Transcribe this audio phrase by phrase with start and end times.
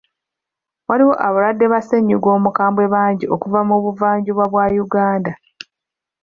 [0.87, 5.31] Waaliwo abalwadde ba ssennyiga omukambwe bangi okuva mu buvanjuba bwa Uganda.